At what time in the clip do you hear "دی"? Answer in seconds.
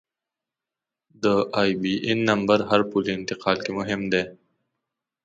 4.13-4.23